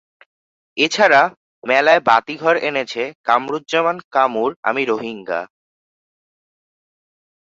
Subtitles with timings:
[0.77, 1.21] এ ছাড়া
[1.63, 5.41] মেলায় বাতিঘর এনেছে কামরুজ্জামান কামুর আমি রোহিঙ্গা।